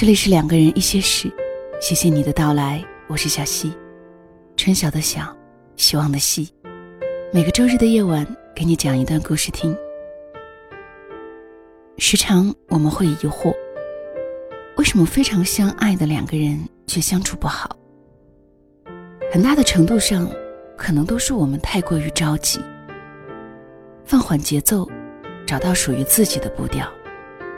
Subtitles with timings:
[0.00, 1.28] 这里是两个人一些事，
[1.80, 3.72] 谢谢你的到来，我是小溪，
[4.56, 5.36] 春晓的晓，
[5.74, 6.48] 希望的希。
[7.32, 8.24] 每个周日的夜晚，
[8.54, 9.76] 给你讲一段故事听。
[11.96, 13.52] 时常我们会疑惑，
[14.76, 16.56] 为什么非常相爱的两个人
[16.86, 17.76] 却相处不好？
[19.32, 20.30] 很大的程度上，
[20.76, 22.60] 可能都是我们太过于着急，
[24.04, 24.88] 放缓节奏，
[25.44, 26.88] 找到属于自己的步调，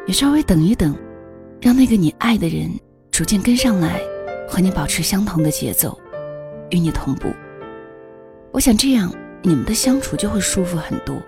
[0.06, 0.96] 也稍微等一等，
[1.60, 2.70] 让那个你爱的人
[3.10, 4.00] 逐渐跟上来，
[4.48, 5.98] 和你保持相同的节奏，
[6.70, 7.28] 与你同步。
[8.50, 11.22] 我想这样，你们的相处就会舒服很多。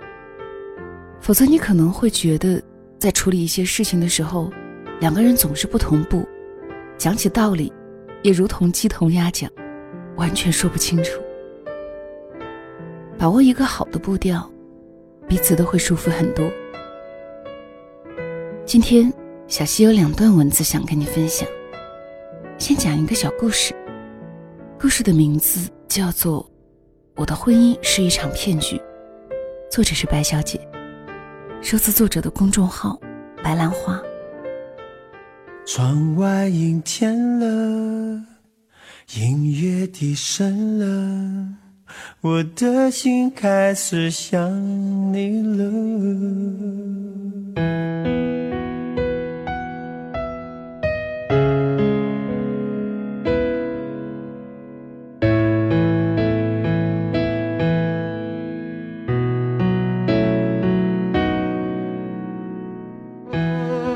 [1.20, 2.62] 否则，你可能会觉得，
[2.98, 4.50] 在处理一些事情的时候，
[5.00, 6.26] 两个人总是不同步，
[6.96, 7.70] 讲起道理，
[8.22, 9.50] 也如同鸡同鸭讲。
[10.16, 11.20] 完全说不清楚。
[13.18, 14.50] 把握一个好的步调，
[15.28, 16.50] 彼此都会舒服很多。
[18.66, 19.12] 今天，
[19.52, 21.46] 小溪有两段文字想跟你分享。
[22.56, 23.74] 先讲一个小故事，
[24.80, 26.42] 故事的名字叫做
[27.16, 28.76] 《我的婚姻是一场骗局》，
[29.70, 30.58] 作者是白小姐，
[31.60, 32.98] 收自作者的公众号
[33.44, 34.00] “白兰花”。
[35.68, 38.22] 窗外阴天了。
[39.16, 41.48] 音乐低声了，
[42.22, 44.50] 我的心开始想
[45.12, 45.70] 你了。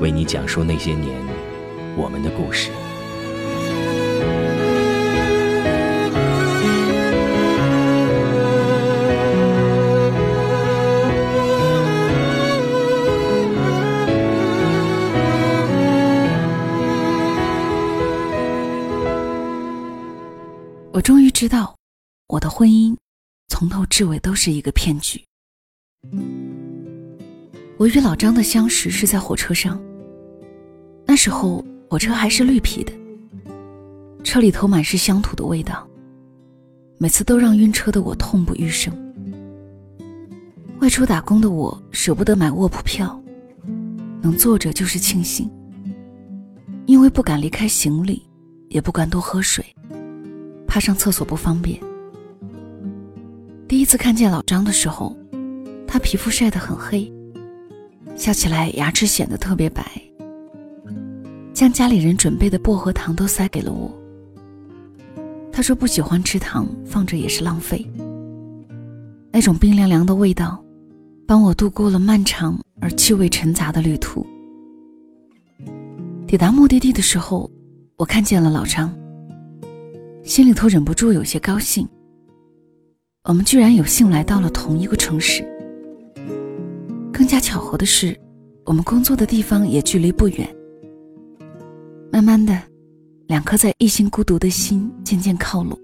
[0.00, 1.20] 为你讲述那些年
[1.96, 2.70] 我们的故事。
[20.92, 21.76] 我终于知道，
[22.28, 22.96] 我的婚姻
[23.48, 25.22] 从头至尾都是一个骗局。
[27.76, 29.78] 我与老张的相识是在火车上，
[31.06, 32.92] 那时候火车还是绿皮的，
[34.24, 35.86] 车里头满是乡土的味道，
[36.98, 38.92] 每次都让晕车的我痛不欲生。
[40.80, 43.18] 外出打工的我舍不得买卧铺票，
[44.20, 45.50] 能坐着就是庆幸，
[46.84, 48.28] 因为不敢离开行李，
[48.68, 49.64] 也不敢多喝水。
[50.66, 51.80] 怕上厕所不方便。
[53.66, 55.16] 第一次看见老张的时候，
[55.86, 57.10] 他皮肤晒得很黑，
[58.16, 59.82] 笑起来牙齿显得特别白。
[61.56, 63.90] 将家里人准备的薄荷糖都塞给了我。
[65.50, 67.82] 他说不喜欢吃糖，放着也是浪费。
[69.32, 70.62] 那种冰凉凉的味道，
[71.26, 74.26] 帮我度过了漫长而气味沉杂的旅途。
[76.26, 77.50] 抵达目的地的时候，
[77.96, 78.94] 我看见了老张。
[80.24, 81.88] 心里头忍不住有些高兴。
[83.24, 85.42] 我们居然有幸来到了同一个城市。
[87.10, 88.14] 更加巧合的是，
[88.66, 90.55] 我们工作的地方也距离不远。
[92.12, 92.60] 慢慢的，
[93.26, 95.78] 两颗在一心孤独的心渐渐靠拢。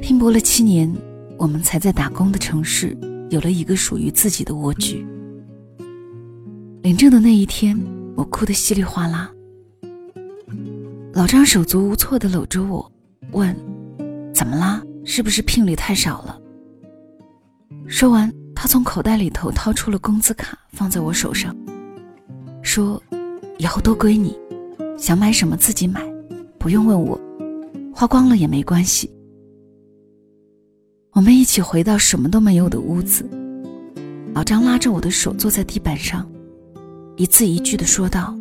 [0.00, 0.92] 拼搏了七年，
[1.38, 2.96] 我们才在打工的城市
[3.30, 5.06] 有了一个属于自己的蜗居。
[6.82, 7.78] 领证的那一天，
[8.14, 9.30] 我哭得稀里哗啦。
[11.12, 12.90] 老张手足无措地搂着我，
[13.32, 13.56] 问
[14.34, 14.82] ：“怎么啦？
[15.04, 16.38] 是不是聘礼太少了？”
[17.88, 21.56] 说完，他从口袋里头掏出了工资卡，放在我手上，
[22.62, 23.02] 说
[23.58, 24.36] ：“以后都归你，
[24.98, 26.02] 想买什么自己买，
[26.58, 27.20] 不用问我，
[27.94, 29.10] 花光了也没关系。”
[31.12, 33.28] 我们一起回到什么都没有的屋子，
[34.34, 36.30] 老张拉着我的手坐在地板上，
[37.16, 38.36] 一字一句的说道：“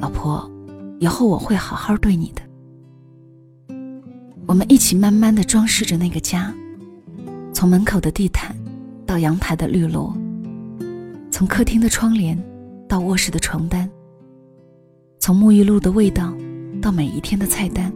[0.00, 0.50] 老婆。”
[1.00, 2.42] 以后我会好好对你的。
[4.46, 6.54] 我们一起慢慢的装饰着那个家，
[7.52, 8.56] 从门口的地毯，
[9.04, 10.16] 到阳台的绿萝，
[11.30, 12.40] 从客厅的窗帘，
[12.88, 13.90] 到卧室的床单，
[15.18, 16.32] 从沐浴露的味道，
[16.80, 17.92] 到每一天的菜单。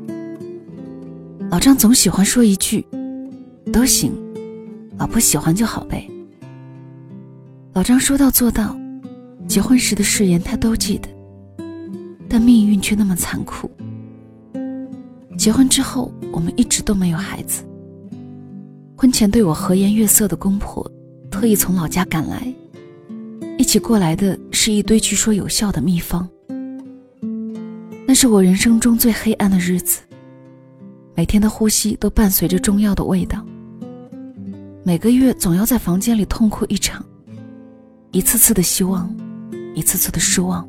[1.50, 2.87] 老张总喜欢说一句
[3.73, 4.12] ：“都行，
[4.99, 6.08] 老婆喜欢就好呗。”
[7.75, 8.76] 老张说到做到，
[9.46, 11.08] 结婚时的誓言他都记得。
[12.29, 13.70] 但命运却那么残酷。
[15.38, 17.64] 结婚之后，我们一直都没有孩子。
[18.96, 20.85] 婚前对我和颜悦色的公婆，
[21.31, 22.52] 特意从老家赶来，
[23.69, 26.26] 起过来的是一堆据说有效的秘方。
[28.06, 30.00] 那是我人生中最黑暗的日子，
[31.15, 33.44] 每天的呼吸都伴随着中药的味道。
[34.82, 37.05] 每个月总要在房间里痛哭一场，
[38.11, 39.15] 一次次的希望，
[39.75, 40.67] 一次次的失望，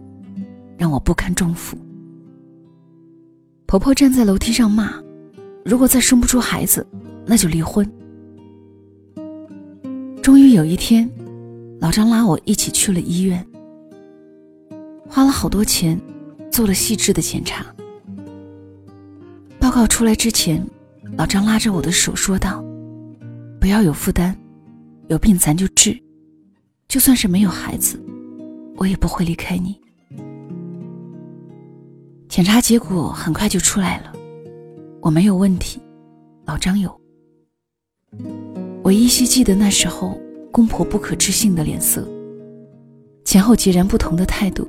[0.77, 1.77] 让我不堪重负。
[3.65, 4.93] 婆婆站在楼梯上骂
[5.63, 6.85] ：“如果再生不出孩子，
[7.25, 7.89] 那就离婚。”
[10.21, 11.09] 终于有一天，
[11.79, 13.45] 老张拉我一起去了医院，
[15.07, 15.99] 花了好多钱，
[16.51, 17.65] 做了细致的检查。
[19.59, 20.65] 报告出来之前，
[21.17, 22.61] 老张拉着我的手说道
[23.61, 24.35] ：“不要有负担，
[25.07, 25.97] 有病咱就治，
[26.89, 27.97] 就算是没有孩子，
[28.75, 29.79] 我也不会离开你。”
[32.27, 34.11] 检查结果很快就出来了，
[35.01, 35.79] 我没有问题，
[36.45, 36.93] 老张有。
[38.83, 40.19] 我依稀记得那时候
[40.51, 42.07] 公婆不可置信的脸色，
[43.23, 44.67] 前后截然不同的态度，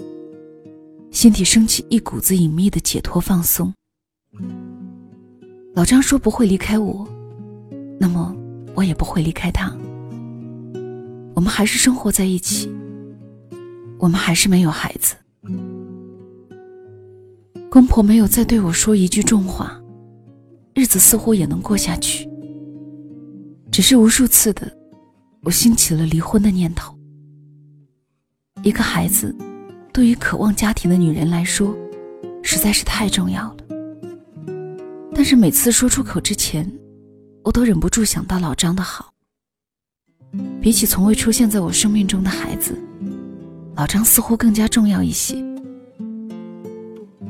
[1.10, 3.72] 心底升起一股子隐秘的解脱放松。
[5.74, 7.08] 老张说不会离开我，
[7.98, 8.34] 那么
[8.74, 9.74] 我也不会离开他。
[11.34, 12.70] 我们还是生活在一起，
[13.98, 15.16] 我们还是没有孩子。
[17.70, 19.80] 公婆没有再对我说一句重话，
[20.74, 22.28] 日子似乎也能过下去。
[23.70, 24.70] 只是无数次的，
[25.42, 26.94] 我兴起了离婚的念头。
[28.62, 29.34] 一个孩子，
[29.92, 31.74] 对于渴望家庭的女人来说，
[32.42, 33.56] 实在是太重要了。
[35.14, 36.70] 但是每次说出口之前，
[37.42, 39.12] 我都忍不住想到老张的好。
[40.60, 42.78] 比起从未出现在我生命中的孩子，
[43.74, 45.42] 老张似乎更加重要一些。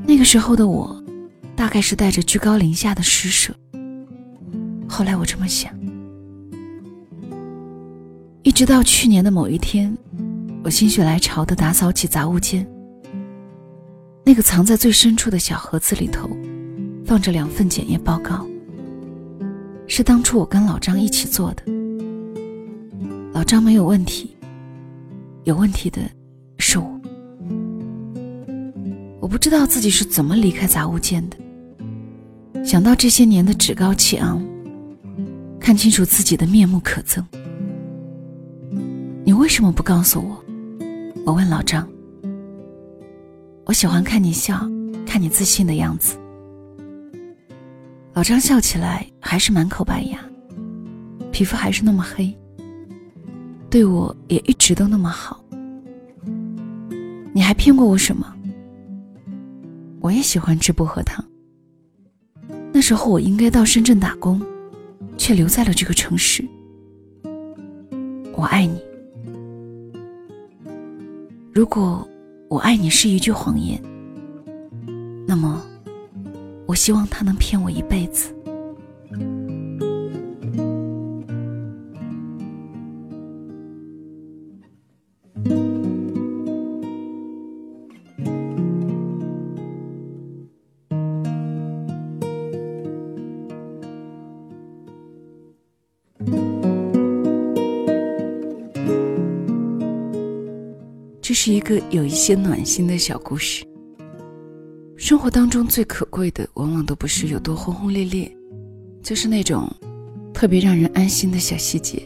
[0.05, 1.03] 那个时候的我，
[1.55, 3.55] 大概是带着居高临下的施舍。
[4.89, 5.80] 后来我这么想。
[8.43, 9.95] 一直到去年的某一天，
[10.65, 12.67] 我心血来潮的打扫起杂物间。
[14.25, 16.31] 那个藏在最深处的小盒子里头，
[17.05, 18.47] 放着两份检验报告，
[19.87, 21.63] 是当初我跟老张一起做的。
[23.33, 24.35] 老张没有问题，
[25.45, 26.01] 有问题的
[26.57, 27.01] 是我。
[29.21, 32.65] 我不知道自己是怎么离开杂物间的。
[32.65, 34.43] 想到这些年的趾高气昂，
[35.61, 37.23] 看清楚自己的面目可憎。
[39.41, 40.45] 为什么不告诉我？
[41.25, 41.89] 我问老张。
[43.65, 44.69] 我喜欢看你笑，
[45.07, 46.19] 看你自信的样子。
[48.13, 50.21] 老张笑起来还是满口白牙，
[51.33, 52.37] 皮肤还是那么黑，
[53.71, 55.43] 对我也一直都那么好。
[57.33, 58.31] 你还骗过我什么？
[60.01, 61.25] 我也喜欢吃薄荷糖。
[62.75, 64.39] 那时候我应该到深圳打工，
[65.17, 66.47] 却留在了这个城市。
[68.35, 68.79] 我爱你。
[71.53, 72.09] 如果
[72.49, 73.83] 我爱你是一句谎言，
[75.27, 75.61] 那么
[76.67, 78.33] 我希望他能骗我一辈子。
[101.31, 103.65] 这是一个有一些暖心的小故事。
[104.97, 108.29] 生活当中最可贵的，往往都不是有多轰轰烈烈，
[109.01, 109.73] 就是那种
[110.35, 112.03] 特别让人安心的小细节。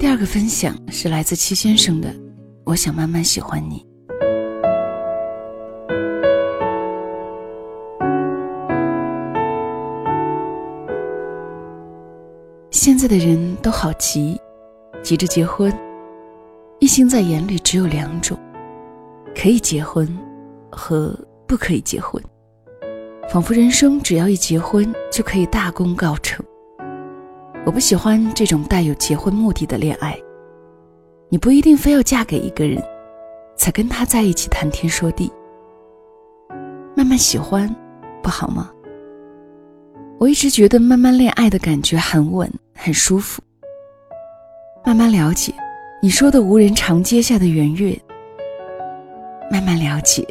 [0.00, 2.08] 第二个分享是来自戚先生的
[2.64, 3.86] 《我想慢慢喜欢你》。
[12.72, 14.36] 现在的人都好急，
[15.04, 15.72] 急着结婚。
[16.80, 18.38] 一心在眼里只有两种：
[19.36, 20.08] 可以结婚
[20.72, 21.14] 和
[21.46, 22.20] 不可以结婚。
[23.28, 26.44] 仿佛人生只要一结婚就可以大功告成。
[27.66, 30.18] 我不喜欢这种带有结婚目的的恋爱。
[31.28, 32.82] 你不一定非要嫁给一个人，
[33.56, 35.30] 才跟他在一起谈天说地。
[36.96, 37.72] 慢慢喜欢，
[38.22, 38.70] 不好吗？
[40.18, 43.42] 我一直觉得慢慢恋爱的感觉很稳，很舒服。
[44.82, 45.52] 慢慢了解。
[46.02, 47.94] 你说的无人长街下的圆月，
[49.50, 50.24] 慢慢了解；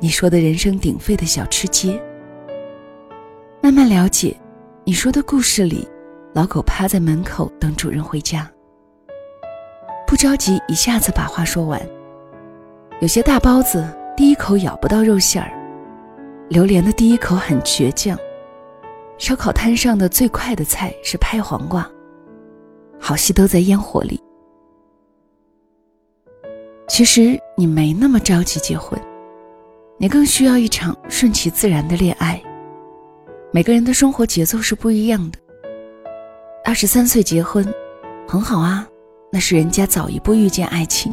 [0.00, 2.02] 你说的人声鼎沸的小吃街，
[3.62, 4.34] 慢慢了解；
[4.82, 5.86] 你说的故事里，
[6.32, 8.50] 老狗趴在门口等主人回家。
[10.04, 11.80] 不着急一下子把话说完，
[13.00, 15.52] 有些大包子第一口咬不到肉馅儿，
[16.48, 18.18] 榴莲的第一口很倔强，
[19.16, 21.88] 烧烤摊上的最快的菜是拍黄瓜，
[22.98, 24.20] 好戏都在烟火里。
[26.94, 28.96] 其实你没那么着急结婚，
[29.98, 32.40] 你更需要一场顺其自然的恋爱。
[33.52, 35.38] 每个人的生活节奏是不一样的。
[36.64, 37.66] 二十三岁结婚，
[38.28, 38.86] 很好啊，
[39.32, 41.12] 那是人家早一步遇见爱情。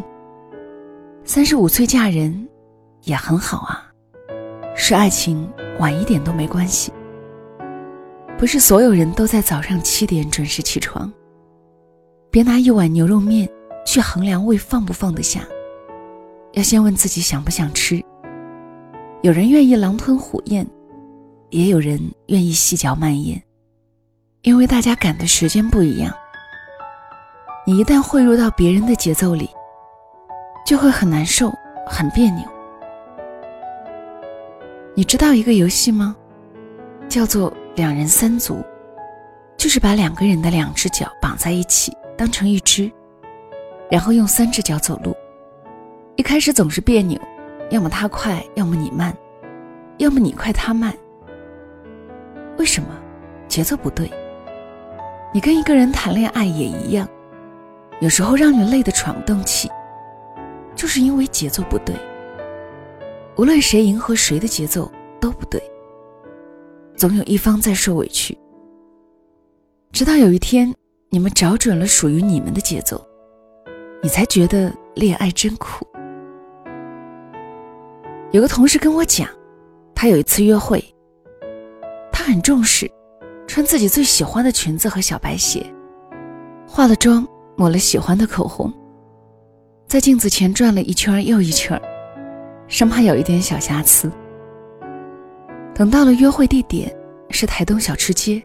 [1.24, 2.48] 三十五岁嫁人，
[3.06, 3.84] 也很好啊，
[4.76, 6.94] 是爱情晚一点都没关系。
[8.38, 11.12] 不是所有人都在早上七点准时起床。
[12.30, 13.50] 别拿一碗牛肉面
[13.84, 15.42] 去衡量胃放不放得下，
[16.54, 18.04] 要先问自己想不想吃。
[19.22, 20.66] 有人愿意狼吞虎咽。
[21.50, 23.38] 也有人愿意细嚼慢咽，
[24.44, 26.10] 因为大家赶的时间不一样。
[27.68, 29.50] 你一旦汇入到别人的节奏里，
[30.66, 31.52] 就会很难受、
[31.86, 32.46] 很别扭。
[34.96, 36.16] 你知道一个游戏吗？
[37.10, 38.64] 叫做两人三足，
[39.58, 42.90] 就是把两个人的两只脚绑在一起，当成一只，
[43.90, 45.14] 然后用三只脚走路。
[46.16, 47.20] 一开始总是别扭，
[47.70, 49.16] 要么他快，要么你慢，
[49.98, 50.94] 要么你快他慢。
[52.58, 52.90] 为什么
[53.48, 54.12] 节奏不对？
[55.34, 57.08] 你跟一个人谈恋爱也一样，
[58.02, 59.70] 有时候让你累得喘不动气，
[60.76, 61.96] 就是因为节奏不对。
[63.38, 65.64] 无论谁迎合谁的节奏都不对，
[66.96, 68.38] 总有一方在受委屈。
[69.94, 70.72] 直到有一天，
[71.10, 73.02] 你们找准了属于你们的节奏，
[74.04, 75.88] 你才觉得恋爱真苦。
[78.32, 79.28] 有个同事跟我讲，
[79.94, 80.82] 他有一次约会。
[82.14, 82.90] 他很重视，
[83.46, 85.66] 穿自己最喜欢的裙子和小白鞋，
[86.66, 88.72] 化了妆，抹了喜欢的口红，
[89.86, 91.80] 在镜子前转了一圈又一圈，
[92.70, 94.10] 生怕有一点小瑕疵。
[95.74, 96.96] 等到了约会地点
[97.32, 98.42] 是台东小吃街，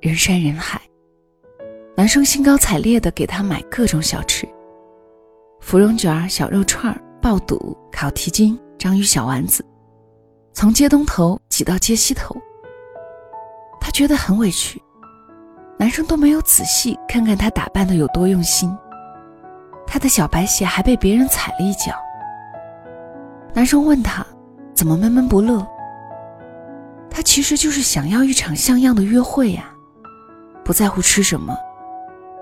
[0.00, 0.78] 人山人海，
[1.96, 4.46] 男生兴高采烈地给她买各种小吃：
[5.60, 9.64] 芙蓉卷、小肉串、爆肚、烤蹄筋、章鱼小丸子，
[10.52, 12.34] 从街东头挤到街西头。
[13.80, 14.82] 她觉得很委屈，
[15.78, 18.76] 男生都没有仔细看看她打扮的有多用心。
[19.86, 21.92] 她的小白鞋还被别人踩了一脚。
[23.54, 24.26] 男生问她
[24.74, 25.64] 怎么闷闷不乐？
[27.08, 29.72] 他其实就是想要一场像样的约会呀，
[30.64, 31.56] 不在乎吃什么，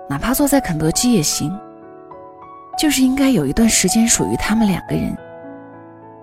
[0.09, 1.55] 哪怕坐在肯德基也行。
[2.79, 5.15] 就是应该有一段时间属于他们两个人，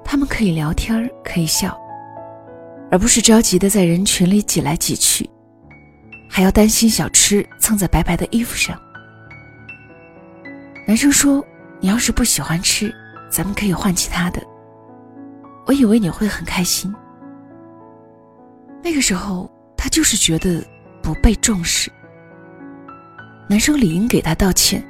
[0.10, 1.78] 他们可以聊天，可以笑。
[2.90, 5.30] 而不是着急的在人群里挤来挤去，
[6.30, 8.80] 还要担心小吃蹭在白白的衣服上。
[10.88, 11.46] 男生说
[11.82, 12.90] ：“你要是不喜欢吃，
[13.30, 14.42] 咱们可以换其他的。”
[15.68, 16.96] 我以为你会很开心。
[18.82, 20.66] 那个时候，他就是觉得
[21.04, 21.92] 不被重视。
[23.50, 24.82] 男生理应给他道歉，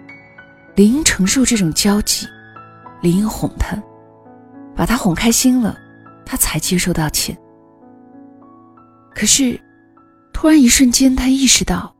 [0.75, 2.27] 理应承受这种交集，
[3.01, 3.75] 理应哄他，
[4.77, 5.75] 把他哄开心了，
[6.23, 7.35] 他才接受道歉。
[9.13, 9.59] 可是，
[10.31, 11.93] 突然一瞬间，他意识到，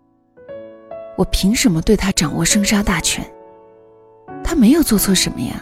[1.17, 3.25] 我凭什么对他掌握生杀大权？
[4.43, 5.61] 他没有做错什么呀。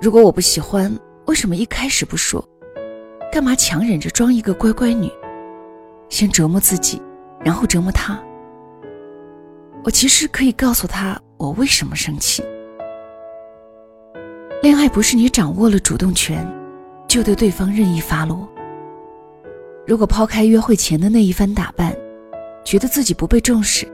[0.00, 0.96] 如果我不喜欢，
[1.26, 2.42] 为什么一开始不说？
[3.32, 5.10] 干嘛强忍着装一个乖乖女？
[6.08, 7.02] 先折磨自己，
[7.44, 8.16] 然后折磨他。
[9.82, 12.44] 我其实可以告诉他我为什么生气。
[14.66, 16.44] 恋爱不是你掌握了主动权，
[17.06, 18.48] 就对对方任意发落。
[19.86, 21.96] 如果抛开约会前的那一番打扮，
[22.64, 23.86] 觉得自己不被重视，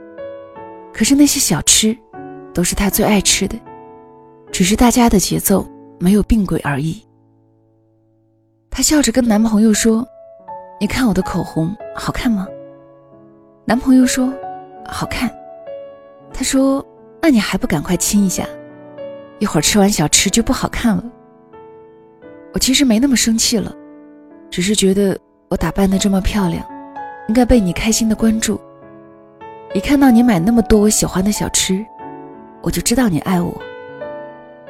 [0.91, 1.95] 可是那些小吃，
[2.55, 3.55] 都是他最爱吃的，
[4.51, 5.63] 只是大家的节奏
[5.99, 6.99] 没有并轨而已。
[8.71, 10.03] 她笑着跟男朋友说
[10.81, 12.47] ：“你看我的口红好看吗？”
[13.63, 14.33] 男朋友说
[14.89, 15.31] ：“好看。”
[16.33, 16.83] 她说
[17.21, 18.43] ：“那你还不赶快亲一下，
[19.39, 21.03] 一会儿吃完小吃就不好看了。”
[22.53, 23.75] 我其实没那么生气了，
[24.49, 25.17] 只是觉得。
[25.49, 26.65] 我打扮的这么漂亮，
[27.27, 28.59] 应该被你开心的关注。
[29.75, 31.85] 一看到你买那么多我喜欢的小吃，
[32.63, 33.55] 我就知道你爱我。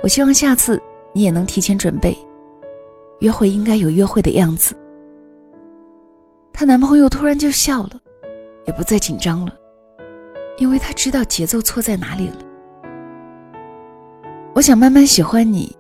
[0.01, 0.82] 我希望下次
[1.13, 2.17] 你也能提前准备，
[3.20, 4.75] 约会应该有约会的样子。
[6.51, 7.91] 她男朋友突然就笑了，
[8.67, 9.55] 也不再紧张了，
[10.58, 12.43] 因为他知道节奏错在哪里了。
[14.56, 15.76] 我想慢慢喜欢你，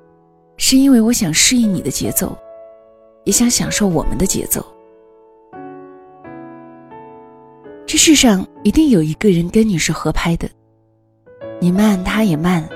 [0.57, 2.35] 是因为我想适应你的节奏，
[3.23, 4.65] 也想享受我们的节奏。
[7.85, 10.49] 这世上一定有一个人跟你是合拍的，
[11.61, 12.67] 你慢他也慢，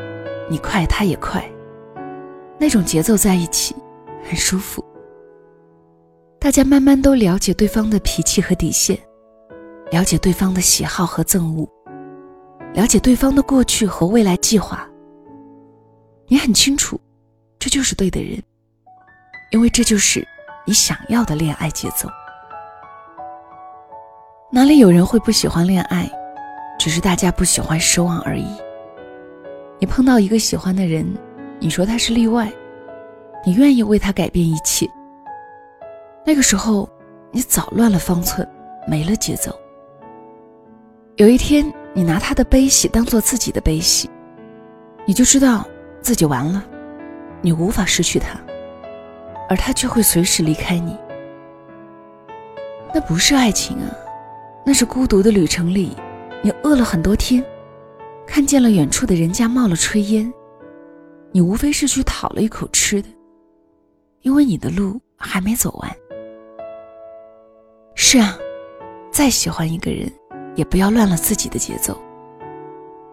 [0.47, 1.43] 你快他也快，
[2.59, 3.75] 那种节奏在一起，
[4.23, 4.85] 很舒服。
[6.37, 8.95] 大家慢慢都了解对方的脾气和底线，
[9.89, 11.67] 了解对方的喜好和憎恶，
[12.75, 14.87] 了解对方的过去和未来计划。
[16.29, 16.99] 你很清楚，
[17.57, 18.43] 这就是对的人，
[19.51, 20.27] 因为这就是
[20.65, 22.09] 你想要的恋爱节奏。
[24.51, 26.09] 哪里有人会不喜欢恋爱？
[26.77, 28.45] 只是大家不喜欢失望而已。
[29.79, 31.17] 你碰到一个喜欢的人，
[31.59, 32.51] 你说他是例外，
[33.45, 34.85] 你愿意为他改变一切。
[36.25, 36.89] 那个时候，
[37.31, 38.47] 你早乱了方寸，
[38.85, 39.57] 没了节奏。
[41.15, 44.09] 有一天，你拿他的悲喜当做自己的悲喜，
[45.05, 45.65] 你就知道
[46.07, 46.63] 自己完了，
[47.41, 48.39] 你无法失去他，
[49.49, 50.95] 而他却会随时离开你。
[52.93, 53.91] 那不是爱情啊，
[54.65, 55.97] 那是孤独的旅程里，
[56.41, 57.43] 你饿了很多天。
[58.25, 60.33] 看见了远处的人家冒了炊烟，
[61.33, 63.09] 你无非是去讨了一口吃的，
[64.21, 65.93] 因为你的路还没走完。
[67.95, 68.37] 是啊，
[69.11, 70.09] 再喜欢一个人，
[70.55, 72.01] 也不要乱了自己的节奏。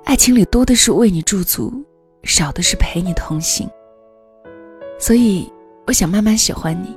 [0.04, 1.84] 爱情里多的是为你驻足，
[2.24, 3.68] 少的是陪你同行。
[4.98, 5.52] 所以，
[5.86, 6.96] 我想慢慢喜欢你。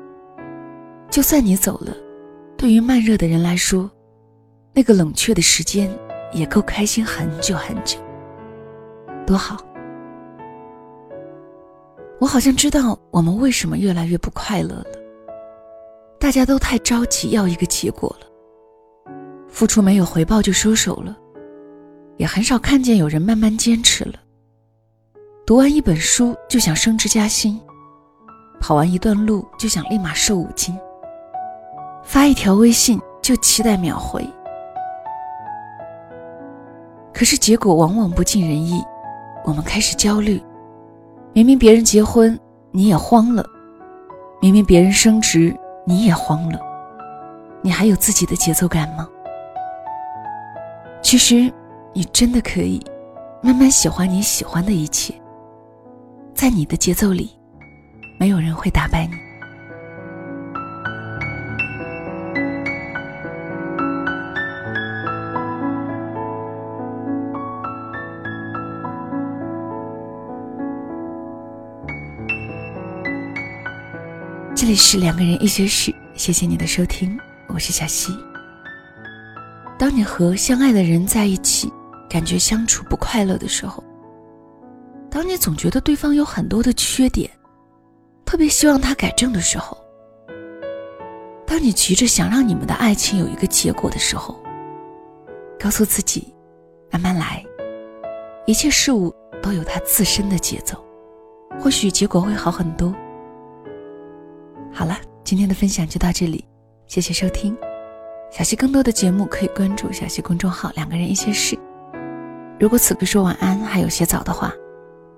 [1.09, 1.95] 就算你走了，
[2.57, 3.89] 对于慢热的人来说，
[4.73, 5.89] 那个冷却的时间
[6.31, 7.97] 也够开心很久很久。
[9.25, 9.57] 多好！
[12.19, 14.87] 我好像知道我们为什么越来越不快乐了。
[16.19, 18.27] 大家都太着急要一个结果了，
[19.47, 21.15] 付出没有回报就收手了，
[22.17, 24.13] 也很少看见有人慢慢坚持了。
[25.47, 27.57] 读完一本书就想升职加薪，
[28.59, 30.77] 跑完一段路就想立马瘦五斤，
[32.03, 34.29] 发一条微信就期待秒回。
[37.13, 38.83] 可是结果往往不尽人意。
[39.45, 40.43] 我们开始焦虑，
[41.31, 42.37] 明明别人结婚，
[42.71, 43.41] 你也慌了；
[44.41, 46.59] 明明别人升职，你也慌了。
[47.61, 49.07] 你还有自己的节奏感吗？
[51.01, 51.49] 其实，
[51.93, 52.85] 你真的可以
[53.41, 55.13] 慢慢喜欢你喜欢的一切，
[56.37, 57.31] 在你的节奏里，
[58.19, 59.13] 没有人会打败你。
[74.55, 78.15] 这里是两个人一些事，谢谢你的收听，我是小溪。
[79.79, 81.73] 当你和相爱的人在一起，
[82.07, 83.83] 感觉相处不快乐的时候，
[85.17, 87.27] 当你总觉得对方有很多的缺点，
[88.23, 89.75] 特别希望他改正的时候，
[91.43, 94.39] 当你急着想让你们的爱情有一个结果的时候，
[95.59, 96.31] 告诉自己，
[96.91, 97.43] 慢慢来，
[98.45, 100.77] 一切事物都有它自身的节奏，
[101.59, 102.93] 或许结果会好很多。
[104.71, 106.45] 好了，今天的分享就到这里，
[106.85, 107.57] 谢谢收听。
[108.29, 111.57] 小溪更多的节目可以关注小溪公众号“两个人一些事”。
[112.61, 114.53] 如果此刻说晚安还有些早的话，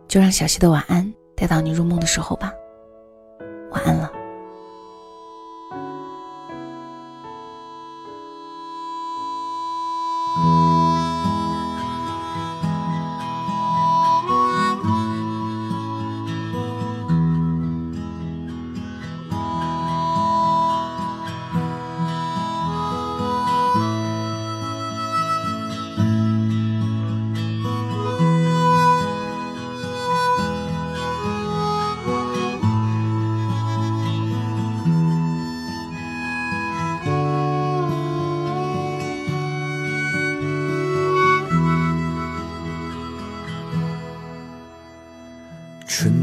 [0.09, 2.51] 就让小溪的晚安带到你入梦的时候吧。
[3.71, 4.18] 晚安了。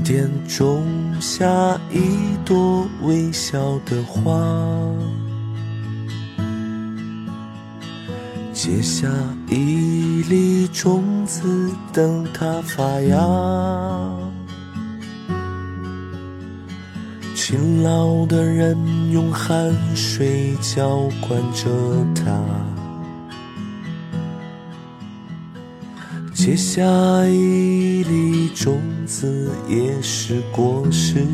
[0.06, 0.86] 春天种
[1.20, 1.44] 下
[1.90, 4.40] 一朵微笑的花，
[8.52, 9.08] 结下
[9.48, 13.18] 一粒种子，等它发芽。
[17.34, 18.78] 勤劳的人
[19.10, 21.68] 用汗水浇灌着
[22.14, 22.85] 它。
[26.46, 26.84] 结下
[27.26, 31.26] 一粒种子，也是果实。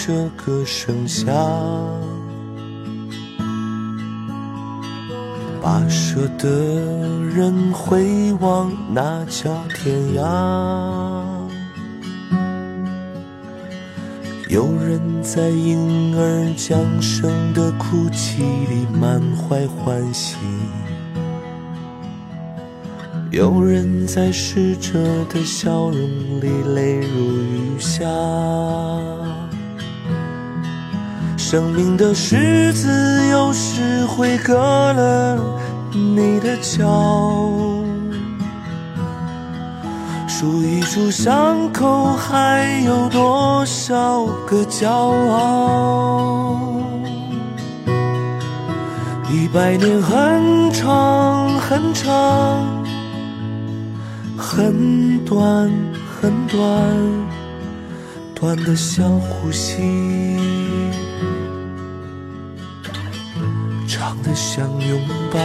[0.00, 1.26] 这个盛夏，
[5.60, 6.48] 跋涉的
[7.34, 10.22] 人回望那叫天涯。
[14.48, 20.36] 有人在婴儿降生的哭泣里满怀欢喜。
[23.30, 28.06] 有人在逝者的笑容里泪如雨下，
[31.50, 34.52] 生命的十字有时会割
[34.92, 35.42] 了
[35.94, 36.84] 你的脚，
[40.28, 46.82] 数一数伤口还有多少个骄傲？
[49.30, 52.62] 一百年很长很长。
[54.36, 55.72] 很短，
[56.20, 56.58] 很短，
[58.34, 60.87] 短的像呼吸，
[64.28, 65.00] 的像拥
[65.32, 65.38] 抱。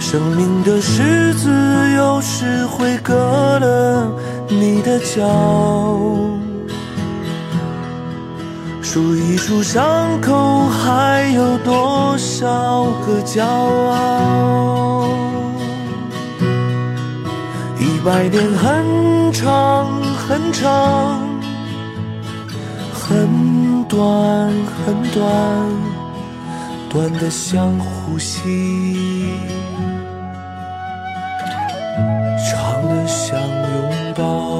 [0.00, 1.48] 生命的十字
[1.92, 3.14] 有时会割
[3.60, 4.10] 了
[4.48, 5.22] 你的脚，
[8.82, 15.08] 数一数伤口还有多少个骄傲。
[17.78, 21.20] 一百年很长很长，
[22.92, 23.28] 很
[23.88, 24.00] 短
[24.84, 25.24] 很短，
[26.90, 29.38] 短的像呼吸，
[32.50, 34.55] 长的像拥抱。